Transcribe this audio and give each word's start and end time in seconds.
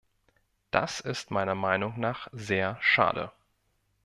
Das 0.71 0.99
ist 0.99 1.29
meiner 1.29 1.53
Meinung 1.53 1.99
nach 1.99 2.27
sehr 2.33 2.75
schade. 2.81 3.31